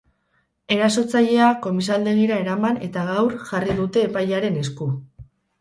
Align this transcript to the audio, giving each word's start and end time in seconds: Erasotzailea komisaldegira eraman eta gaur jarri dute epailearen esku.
Erasotzailea 0.75 1.49
komisaldegira 1.67 2.39
eraman 2.45 2.81
eta 2.89 3.05
gaur 3.13 3.39
jarri 3.51 3.79
dute 3.83 4.07
epailearen 4.11 4.61
esku. 4.65 4.91